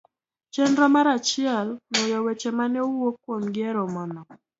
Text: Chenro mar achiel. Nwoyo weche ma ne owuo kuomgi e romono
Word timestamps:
Chenro 0.53 0.85
mar 0.95 1.07
achiel. 1.17 1.67
Nwoyo 1.89 2.17
weche 2.25 2.49
ma 2.57 2.65
ne 2.71 2.79
owuo 2.87 3.09
kuomgi 3.23 3.61
e 3.69 3.71
romono 3.75 4.21